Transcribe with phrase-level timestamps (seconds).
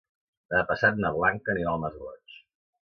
[0.53, 2.43] Demà passat na Blanca anirà al Masroig.